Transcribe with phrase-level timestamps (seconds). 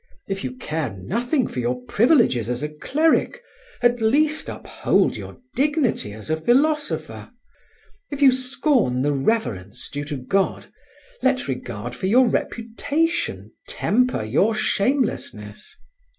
[0.27, 3.39] If you care nothing for your privileges as a cleric,
[3.83, 7.29] at least uphold your dignity as a philosopher.
[8.09, 10.71] If you scorn the reverence due to God,
[11.21, 15.77] let regard for your reputation temper your shamelessness.